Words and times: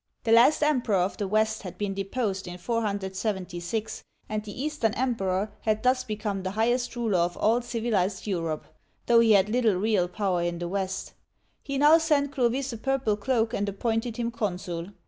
The 0.23 0.31
last 0.31 0.63
Emperor 0.63 0.95
of 0.95 1.17
the 1.17 1.27
West 1.27 1.61
had 1.61 1.77
been 1.77 1.93
deposed 1.93 2.47
in 2.47 2.57
476, 2.57 4.03
and 4.27 4.41
the 4.43 4.63
Eastern 4.63 4.95
Emperor 4.95 5.51
had 5.61 5.83
thus 5.83 6.03
become 6.03 6.41
the 6.41 6.49
highest 6.49 6.95
ruler 6.95 7.19
of 7.19 7.37
all 7.37 7.61
civilized 7.61 8.25
Europe, 8.25 8.65
though 9.05 9.19
he 9.19 9.33
had 9.33 9.47
little 9.47 9.75
real 9.75 10.07
power 10.07 10.41
in 10.41 10.57
the 10.57 10.67
West. 10.67 11.13
He 11.61 11.77
now 11.77 11.99
sent 11.99 12.31
Clovis 12.31 12.73
a 12.73 12.79
purple 12.79 13.15
cloak 13.15 13.53
and 13.53 13.69
appointed 13.69 14.17
him 14.17 14.31
Consul. 14.31 14.87